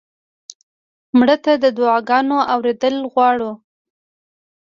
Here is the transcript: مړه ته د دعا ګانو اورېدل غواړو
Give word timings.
مړه 1.17 1.35
ته 1.43 1.51
د 1.63 1.65
دعا 1.77 1.97
ګانو 2.09 2.37
اورېدل 2.53 2.95
غواړو 3.11 3.51